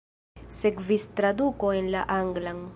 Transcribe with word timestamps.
Sekvis 0.55 1.05
traduko 1.21 1.71
en 1.83 1.93
la 1.97 2.05
anglan. 2.19 2.69